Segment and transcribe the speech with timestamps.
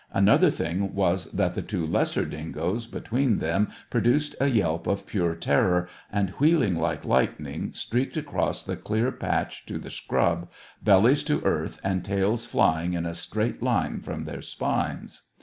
[0.13, 5.35] Another thing was that the two lesser dingoes between them produced a yelp of pure
[5.35, 10.49] terror, and, wheeling like lightning, streaked across the clear patch to the scrub,
[10.83, 15.27] bellies to earth, and tails flying in a straight line from their spines.